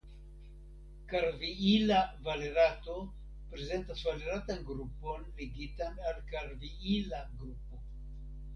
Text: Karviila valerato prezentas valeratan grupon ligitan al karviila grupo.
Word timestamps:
Karviila 1.11 1.99
valerato 2.27 2.95
prezentas 3.51 3.99
valeratan 4.09 4.65
grupon 4.73 5.29
ligitan 5.43 6.03
al 6.15 6.19
karviila 6.33 7.25
grupo. 7.43 7.83